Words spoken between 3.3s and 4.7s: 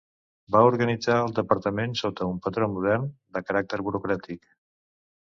de caràcter burocràtic.